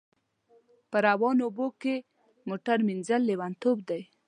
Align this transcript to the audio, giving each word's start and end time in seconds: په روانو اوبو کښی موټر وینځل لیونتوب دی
په 0.91 0.97
روانو 1.07 1.41
اوبو 1.47 1.67
کښی 1.81 1.95
موټر 2.49 2.77
وینځل 2.87 3.21
لیونتوب 3.29 3.77
دی 3.89 4.01